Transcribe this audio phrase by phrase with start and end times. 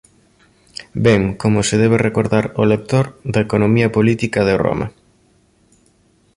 [1.05, 4.87] Vén, como se debe recordar ó lector, da economía política de Roma.